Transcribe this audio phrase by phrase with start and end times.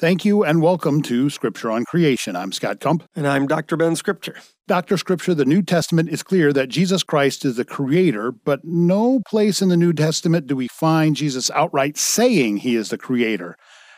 [0.00, 2.34] Thank you and welcome to Scripture on Creation.
[2.34, 3.08] I'm Scott Kump.
[3.14, 3.76] And I'm Dr.
[3.76, 4.34] Ben Scripture.
[4.66, 4.96] Dr.
[4.96, 9.62] Scripture, the New Testament is clear that Jesus Christ is the creator, but no place
[9.62, 13.56] in the New Testament do we find Jesus outright saying he is the creator.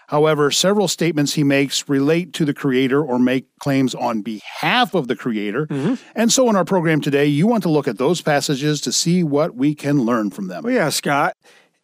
[0.08, 5.08] However, several statements he makes relate to the creator or make claims on behalf of
[5.08, 5.66] the creator.
[5.66, 5.94] Mm-hmm.
[6.14, 9.24] And so in our program today, you want to look at those passages to see
[9.24, 10.64] what we can learn from them.
[10.64, 11.34] Well, yeah, Scott.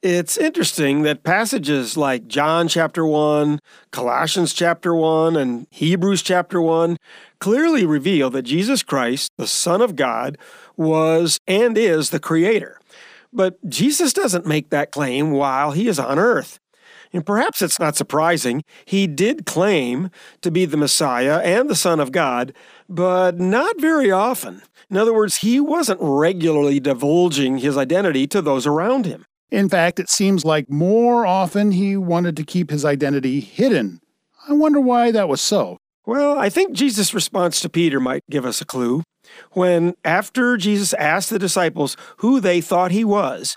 [0.02, 3.60] It's interesting that passages like John chapter 1,
[3.92, 6.96] Colossians chapter 1, and Hebrews chapter 1
[7.38, 10.38] clearly reveal that Jesus Christ, the Son of God,
[10.76, 12.80] was and is the Creator.
[13.32, 16.58] But Jesus doesn't make that claim while he is on earth.
[17.12, 18.64] And perhaps it's not surprising.
[18.84, 20.10] He did claim
[20.40, 22.52] to be the Messiah and the Son of God,
[22.88, 24.62] but not very often.
[24.90, 29.24] In other words, he wasn't regularly divulging his identity to those around him.
[29.52, 34.00] In fact, it seems like more often he wanted to keep his identity hidden.
[34.48, 35.76] I wonder why that was so.
[36.06, 39.02] Well, I think Jesus' response to Peter might give us a clue.
[39.50, 43.54] When, after Jesus asked the disciples who they thought he was,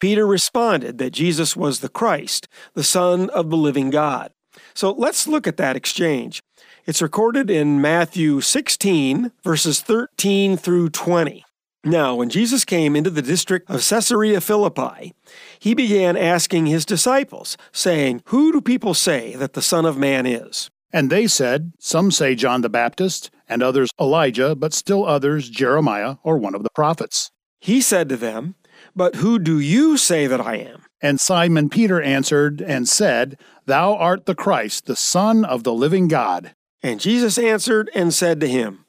[0.00, 4.30] Peter responded that Jesus was the Christ, the Son of the living God.
[4.74, 6.42] So let's look at that exchange.
[6.84, 11.42] It's recorded in Matthew 16, verses 13 through 20.
[11.84, 15.14] Now, when Jesus came into the district of Caesarea Philippi,
[15.58, 20.26] he began asking his disciples, saying, Who do people say that the Son of Man
[20.26, 20.70] is?
[20.92, 26.16] And they said, Some say John the Baptist, and others Elijah, but still others Jeremiah
[26.22, 27.30] or one of the prophets.
[27.60, 28.56] He said to them,
[28.96, 30.82] But who do you say that I am?
[31.00, 36.08] And Simon Peter answered and said, Thou art the Christ, the Son of the living
[36.08, 36.54] God.
[36.82, 38.84] And Jesus answered and said to him,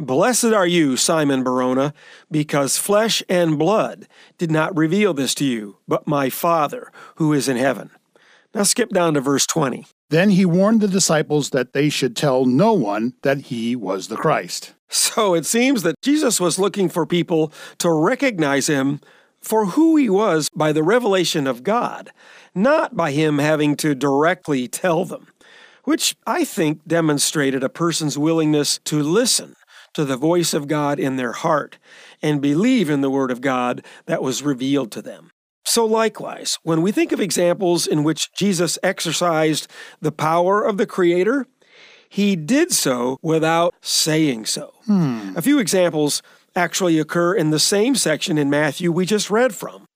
[0.00, 1.92] Blessed are you, Simon Barjona,
[2.30, 7.50] because flesh and blood did not reveal this to you, but my Father who is
[7.50, 7.90] in heaven.
[8.54, 9.86] Now skip down to verse 20.
[10.08, 14.16] Then he warned the disciples that they should tell no one that he was the
[14.16, 14.72] Christ.
[14.88, 19.00] So it seems that Jesus was looking for people to recognize him
[19.42, 22.10] for who he was by the revelation of God,
[22.54, 25.26] not by him having to directly tell them,
[25.84, 29.56] which I think demonstrated a person's willingness to listen
[29.94, 31.78] to the voice of God in their heart
[32.22, 35.30] and believe in the Word of God that was revealed to them.
[35.64, 39.68] So, likewise, when we think of examples in which Jesus exercised
[40.00, 41.46] the power of the Creator,
[42.08, 44.72] he did so without saying so.
[44.86, 45.32] Hmm.
[45.36, 46.22] A few examples
[46.56, 49.86] actually occur in the same section in Matthew we just read from.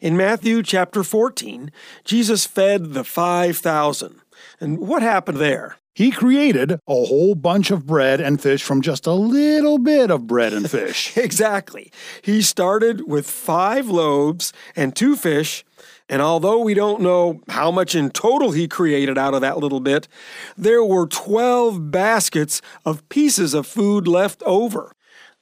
[0.00, 1.70] In Matthew chapter 14,
[2.04, 4.20] Jesus fed the 5,000.
[4.58, 5.76] And what happened there?
[5.94, 10.26] He created a whole bunch of bread and fish from just a little bit of
[10.26, 11.16] bread and fish.
[11.16, 11.92] exactly.
[12.22, 15.64] He started with five loaves and two fish.
[16.08, 19.80] And although we don't know how much in total he created out of that little
[19.80, 20.08] bit,
[20.56, 24.92] there were 12 baskets of pieces of food left over.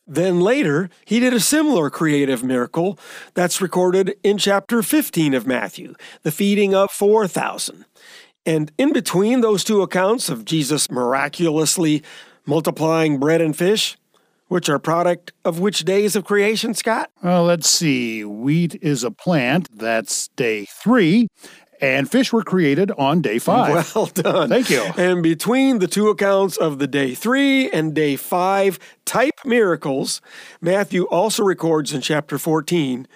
[0.07, 2.99] Then later, he did a similar creative miracle
[3.35, 7.85] that's recorded in chapter 15 of Matthew, the feeding of 4,000.
[8.47, 12.03] And in between those two accounts of Jesus miraculously
[12.47, 13.97] multiplying bread and fish,
[14.49, 17.11] which are product of which days of creation, Scott?
[17.23, 18.25] Well, let's see.
[18.25, 19.69] Wheat is a plant.
[19.77, 21.29] That's day three.
[21.81, 23.91] And fish were created on day five.
[23.95, 24.49] Well done.
[24.51, 24.83] Thank you.
[24.99, 30.21] And between the two accounts of the day three and day five type miracles,
[30.61, 33.07] Matthew also records in chapter 14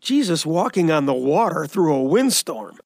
[0.00, 2.78] Jesus walking on the water through a windstorm.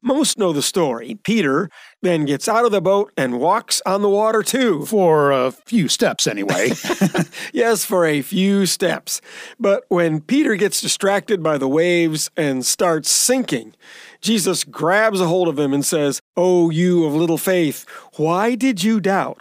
[0.00, 1.18] Most know the story.
[1.24, 1.68] Peter
[2.02, 4.86] then gets out of the boat and walks on the water too.
[4.86, 6.70] For a few steps, anyway.
[7.52, 9.20] yes, for a few steps.
[9.58, 13.74] But when Peter gets distracted by the waves and starts sinking,
[14.20, 17.84] Jesus grabs a hold of him and says, Oh, you of little faith,
[18.16, 19.40] why did you doubt?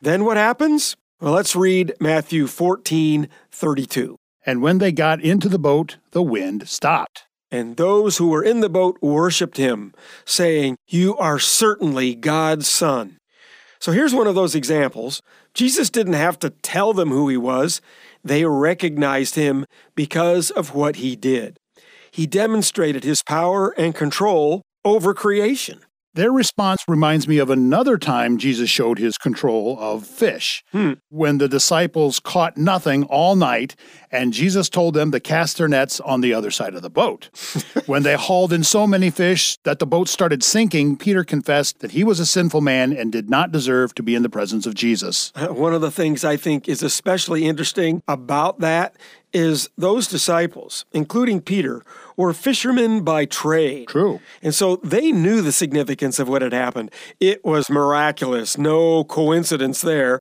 [0.00, 0.96] Then what happens?
[1.20, 4.16] Well, let's read Matthew 14 32.
[4.46, 7.26] And when they got into the boat, the wind stopped.
[7.50, 9.92] And those who were in the boat worshipped him,
[10.24, 13.18] saying, You are certainly God's Son.
[13.80, 15.20] So here's one of those examples.
[15.54, 17.80] Jesus didn't have to tell them who he was,
[18.22, 19.64] they recognized him
[19.94, 21.56] because of what he did.
[22.10, 25.80] He demonstrated his power and control over creation.
[26.14, 30.64] Their response reminds me of another time Jesus showed his control of fish.
[30.72, 30.94] Hmm.
[31.08, 33.76] When the disciples caught nothing all night,
[34.10, 37.30] and Jesus told them to cast their nets on the other side of the boat.
[37.86, 41.92] when they hauled in so many fish that the boat started sinking, Peter confessed that
[41.92, 44.74] he was a sinful man and did not deserve to be in the presence of
[44.74, 45.32] Jesus.
[45.36, 48.96] One of the things I think is especially interesting about that
[49.32, 51.82] is those disciples, including Peter,
[52.20, 53.88] were fishermen by trade.
[53.88, 54.20] True.
[54.42, 56.90] And so they knew the significance of what had happened.
[57.18, 60.20] It was miraculous, no coincidence there.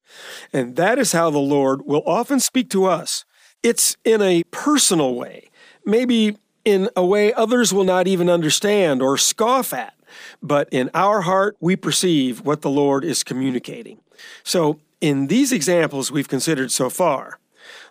[0.54, 3.26] And that is how the Lord will often speak to us.
[3.64, 5.50] It's in a personal way,
[5.86, 9.94] maybe in a way others will not even understand or scoff at.
[10.42, 14.00] But in our heart, we perceive what the Lord is communicating.
[14.44, 17.39] So, in these examples we've considered so far,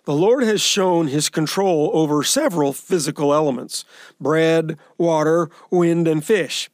[0.05, 3.85] the Lord has shown his control over several physical elements
[4.19, 6.69] bread, water, wind, and fish.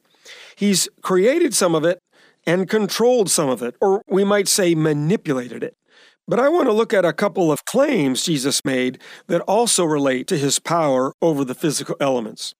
[0.56, 1.98] He's created some of it
[2.46, 5.76] and controlled some of it, or we might say manipulated it.
[6.28, 10.26] But I want to look at a couple of claims Jesus made that also relate
[10.28, 12.54] to his power over the physical elements.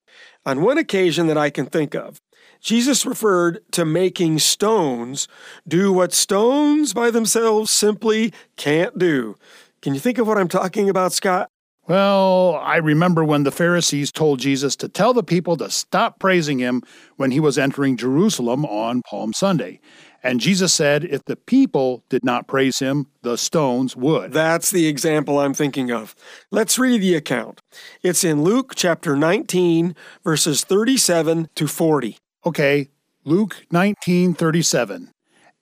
[0.45, 2.21] On one occasion that I can think of,
[2.61, 5.29] Jesus referred to making stones
[5.67, 9.37] do what stones by themselves simply can't do.
[9.83, 11.49] Can you think of what I'm talking about, Scott?
[11.89, 16.59] Well, I remember when the Pharisees told Jesus to tell the people to stop praising
[16.59, 16.83] him
[17.17, 19.79] when he was entering Jerusalem on Palm Sunday.
[20.21, 24.33] And Jesus said if the people did not praise him, the stones would.
[24.33, 26.17] That's the example I'm thinking of.
[26.51, 27.61] Let's read the account.
[28.03, 29.95] It's in Luke chapter 19,
[30.25, 32.19] verses 37 to 40.
[32.45, 32.89] Okay,
[33.25, 35.11] Luke 19:37.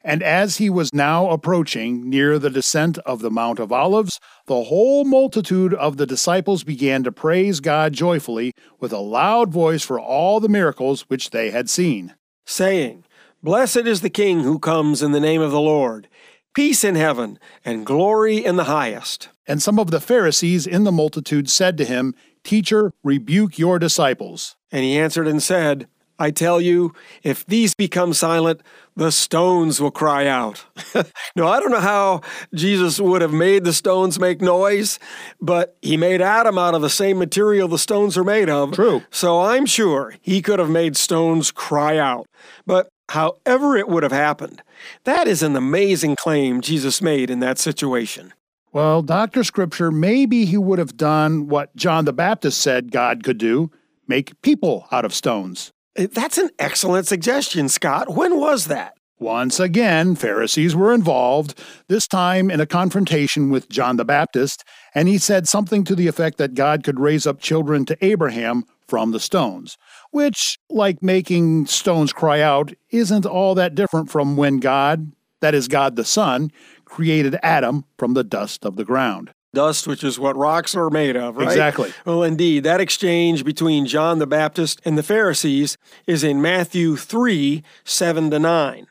[0.06, 4.64] And as he was now approaching near the descent of the Mount of Olives, the
[4.64, 9.98] whole multitude of the disciples began to praise God joyfully with a loud voice for
[9.98, 12.14] all the miracles which they had seen,
[12.44, 13.04] saying,
[13.42, 16.06] Blessed is the King who comes in the name of the Lord.
[16.54, 19.30] Peace in heaven and glory in the highest.
[19.46, 22.14] And some of the Pharisees in the multitude said to him,
[22.44, 24.54] Teacher, rebuke your disciples.
[24.70, 25.88] And he answered and said,
[26.18, 28.60] I tell you, if these become silent,
[28.94, 30.64] the stones will cry out.
[31.36, 32.20] no, I don't know how
[32.54, 34.98] Jesus would have made the stones make noise,
[35.40, 38.72] but he made Adam out of the same material the stones are made of.
[38.72, 39.02] True.
[39.10, 42.26] So I'm sure he could have made stones cry out.
[42.64, 44.62] But however it would have happened,
[45.04, 48.32] that is an amazing claim Jesus made in that situation.
[48.72, 49.44] Well, Dr.
[49.44, 53.70] Scripture, maybe he would have done what John the Baptist said God could do
[54.06, 55.72] make people out of stones.
[55.96, 58.14] That's an excellent suggestion, Scott.
[58.14, 58.94] When was that?
[59.20, 61.56] Once again, Pharisees were involved,
[61.88, 66.08] this time in a confrontation with John the Baptist, and he said something to the
[66.08, 69.78] effect that God could raise up children to Abraham from the stones,
[70.10, 75.68] which, like making stones cry out, isn't all that different from when God, that is
[75.68, 76.50] God the Son,
[76.84, 81.16] created Adam from the dust of the ground dust, which is what rocks are made
[81.16, 81.48] of, right?
[81.48, 81.92] Exactly.
[82.04, 87.62] Well, indeed, that exchange between John the Baptist and the Pharisees is in Matthew 3
[87.84, 88.86] 7 to 9.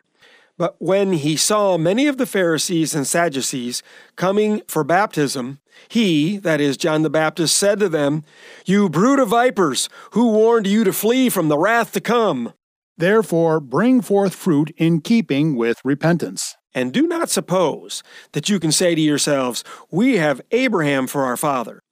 [0.58, 3.82] But when he saw many of the Pharisees and Sadducees
[4.16, 8.24] coming for baptism, he, that is John the Baptist, said to them,
[8.66, 12.54] You brood of vipers, who warned you to flee from the wrath to come?
[12.98, 16.53] Therefore, bring forth fruit in keeping with repentance.
[16.74, 21.38] And do not suppose that you can say to yourselves, We have Abraham for our
[21.38, 21.83] father.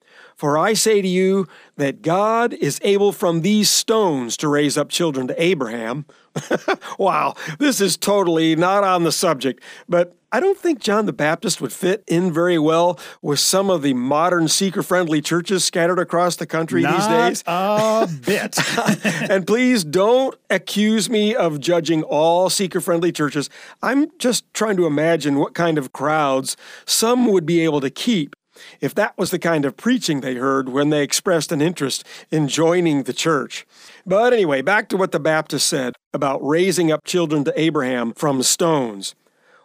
[0.42, 1.48] For I say to you
[1.78, 6.08] that God is able from these stones to raise up children to Abraham.
[6.98, 11.62] wow, this is totally not on the subject, but I don't think John the Baptist
[11.62, 16.38] would fit in very well with some of the modern seeker friendly churches scattered across
[16.38, 17.44] the country Not these days.
[17.46, 18.58] A bit.
[19.30, 23.48] and please don't accuse me of judging all seeker friendly churches.
[23.84, 26.58] I'm just trying to imagine what kind of crowds
[26.88, 28.36] some would be able to keep
[28.80, 32.48] if that was the kind of preaching they heard when they expressed an interest in
[32.48, 33.66] joining the church.
[34.06, 38.44] But anyway, back to what the Baptist said about raising up children to Abraham from
[38.44, 39.16] stones.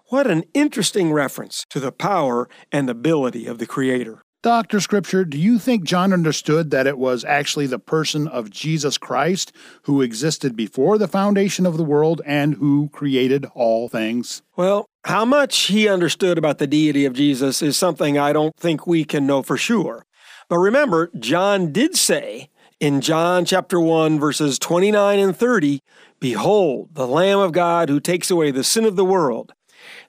[0.08, 4.22] What an interesting reference to the power and ability of the Creator.
[4.46, 4.78] Dr.
[4.78, 9.50] Scripture, do you think John understood that it was actually the person of Jesus Christ
[9.82, 14.42] who existed before the foundation of the world and who created all things?
[14.54, 18.88] Well, how much he understood about the deity of Jesus is something I don't think
[18.88, 20.04] we can know for sure.
[20.48, 25.80] But remember, John did say in John chapter 1, verses 29 and 30,
[26.18, 29.52] Behold, the Lamb of God who takes away the sin of the world.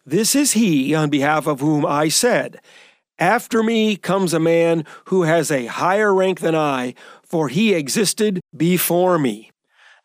[0.04, 2.60] This is he on behalf of whom I said,
[3.20, 8.39] After me comes a man who has a higher rank than I, for he existed
[8.56, 9.51] before me.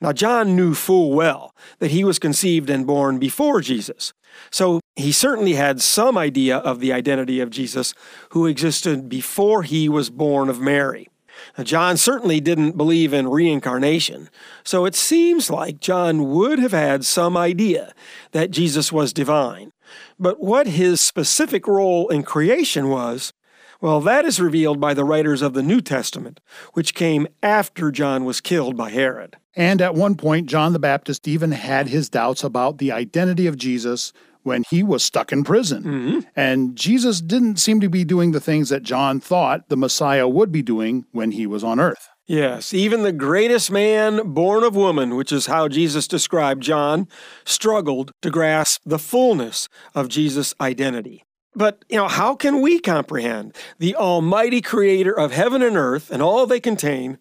[0.03, 4.13] Now, John knew full well that he was conceived and born before Jesus.
[4.51, 7.95] So he certainly had some idea of the identity of Jesus,
[8.31, 11.09] who existed before he was born of Mary.
[11.57, 14.29] Now, John certainly didn't believe in reincarnation,
[14.65, 17.95] so it seems like John would have had some idea
[18.33, 19.73] that Jesus was divine.
[20.19, 23.33] But what his specific role in creation was,
[23.81, 26.41] Well, that is revealed by the writers of the New Testament,
[26.75, 29.37] which came after John was killed by Herod.
[29.55, 33.57] And at one point, John the Baptist even had his doubts about the identity of
[33.57, 35.83] Jesus when he was stuck in prison.
[35.83, 36.21] Mm-hmm.
[36.37, 40.53] And Jesus didn't seem to be doing the things that John thought the Messiah would
[40.53, 42.09] be doing when he was on earth.
[42.27, 47.09] Yes, even the greatest man born of woman, which is how Jesus described John,
[47.45, 51.25] struggled to grasp the fullness of Jesus' identity.
[51.55, 56.23] But, you know, how can we comprehend the almighty creator of heaven and earth and
[56.23, 57.19] all they contain,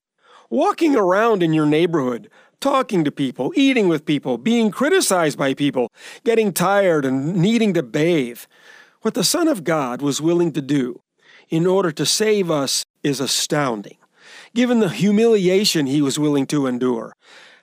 [0.49, 2.29] walking around in your neighborhood,
[2.61, 5.91] talking to people, eating with people, being criticized by people,
[6.23, 8.39] getting tired and needing to bathe?
[9.01, 11.01] What the Son of God was willing to do
[11.49, 13.97] in order to save us is astounding.
[14.53, 17.13] Given the humiliation he was willing to endure,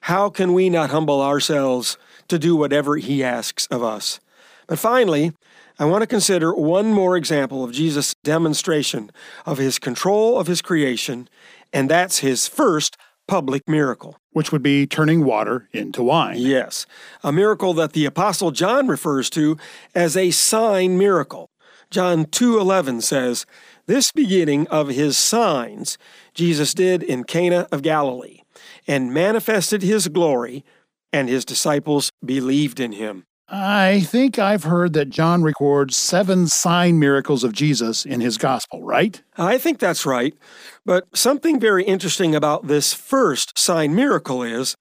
[0.02, 1.96] how can we not humble ourselves
[2.28, 4.20] to do whatever he asks of us?
[4.66, 5.32] But finally,
[5.78, 9.10] I want to consider one more example of Jesus' demonstration
[9.46, 11.28] of his control of his creation,
[11.72, 12.96] and that's his first
[13.28, 14.16] public miracle.
[14.32, 16.38] Which would be turning water into wine.
[16.38, 16.86] Yes,
[17.22, 19.56] a miracle that the apostle John refers to
[19.94, 21.50] as a sign miracle.
[21.90, 23.46] John 2:11 says,
[23.86, 25.98] "This beginning of his signs
[26.34, 28.40] Jesus did in Cana of Galilee,
[28.86, 30.64] and manifested his glory,
[31.12, 36.98] and his disciples believed in him." I think I've heard that John records seven sign
[36.98, 39.22] miracles of Jesus in his gospel, right?
[39.38, 40.34] I think that's right.
[40.84, 44.76] But something very interesting about this first sign miracle is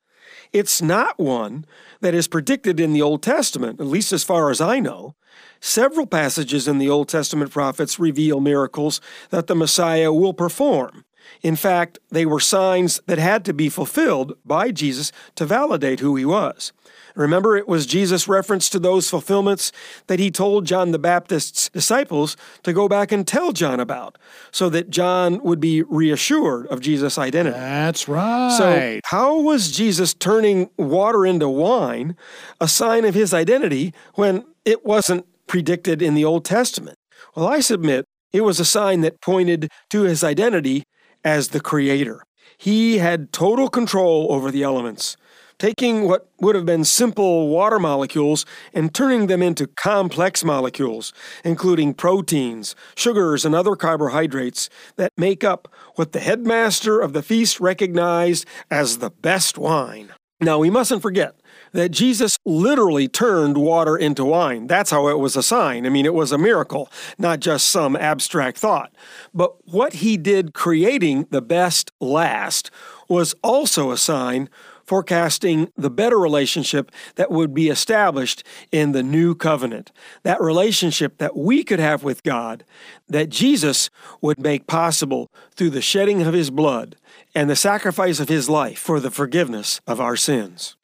[0.52, 1.66] it's not one
[2.02, 5.16] that is predicted in the Old Testament, at least as far as I know.
[5.62, 11.06] Several passages in the Old Testament prophets reveal miracles that the Messiah will perform.
[11.42, 16.16] In fact, they were signs that had to be fulfilled by Jesus to validate who
[16.16, 16.74] he was.
[17.18, 19.72] Remember, it was Jesus' reference to those fulfillments
[20.06, 24.18] that he told John the Baptist's disciples to go back and tell John about,
[24.52, 27.58] so that John would be reassured of Jesus' identity.
[27.58, 28.56] That's right.
[28.56, 32.16] So, how was Jesus turning water into wine
[32.62, 36.98] a sign of his identity when it wasn't predicted in the Old Testament?
[37.36, 40.84] Well, I submit it was a sign that pointed to his identity
[41.24, 42.24] as the Creator.
[42.58, 45.18] He had total control over the elements
[45.60, 51.94] taking what would have been simple water molecules and turning them into complex molecules, including
[51.94, 58.46] proteins, sugars, and other carbohydrates that make up what the headmaster of the feast recognized
[58.70, 60.14] as the best wine.
[60.40, 61.36] Now, we mustn't forget
[61.72, 64.68] that Jesus literally turned water into wine.
[64.68, 65.86] That's how it was a sign.
[65.86, 68.94] I mean, it was a miracle, not just some abstract thought.
[69.34, 72.70] But what he did creating the best last
[73.10, 74.48] was also a sign
[74.88, 79.91] forecasting the better relationship that would be established in the new covenant.
[80.24, 82.63] That relationship that we could have with God,
[83.10, 83.89] that Jesus
[84.22, 86.96] would make possible through the shedding of his blood
[87.36, 90.77] and the sacrifice of his life for the forgiveness of our sins.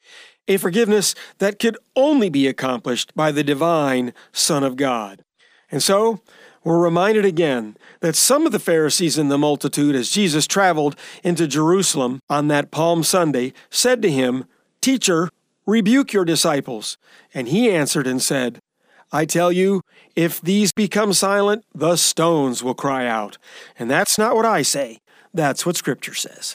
[0.46, 5.24] A forgiveness that could only be accomplished by the divine Son of God.
[5.70, 6.20] And so,
[6.64, 11.46] we're reminded again that some of the Pharisees in the multitude, as Jesus traveled into
[11.46, 14.46] Jerusalem on that Palm Sunday, said to him,
[14.80, 15.28] Teacher,
[15.66, 16.96] rebuke your disciples.
[17.32, 18.58] And he answered and said,
[19.12, 19.80] I tell you,
[20.16, 23.38] if these become silent, the stones will cry out.
[23.78, 24.98] And that's not what I say,
[25.32, 26.52] that's what Scripture says.